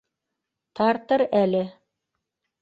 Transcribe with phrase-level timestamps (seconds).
[0.79, 1.63] -Тартыр әле.